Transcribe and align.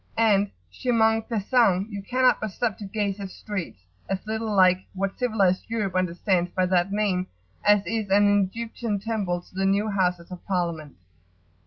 And, 0.17 0.49
chemin 0.71 1.21
faisant, 1.29 1.91
you 1.91 2.01
cannot 2.01 2.41
but 2.41 2.49
stop 2.49 2.75
to 2.79 2.85
gaze 2.85 3.19
at 3.19 3.29
streets 3.29 3.81
as 4.09 4.25
little 4.25 4.51
like 4.51 4.79
what 4.95 5.19
civilised 5.19 5.65
Europe 5.69 5.95
understands 5.95 6.49
by 6.49 6.65
that 6.65 6.91
name 6.91 7.27
as 7.63 7.85
is 7.85 8.09
an 8.09 8.39
Egyptian 8.51 8.97
temple 8.97 9.41
to 9.41 9.53
the 9.53 9.63
new 9.67 9.89
Houses 9.89 10.31
of 10.31 10.43
Parliament. 10.47 10.95